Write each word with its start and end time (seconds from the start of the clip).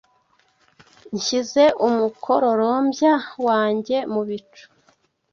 Nshyize 1.15 1.63
umukororombya 1.87 3.13
wanjye 3.45 3.97
mu 4.13 4.21
bicu. 4.27 4.65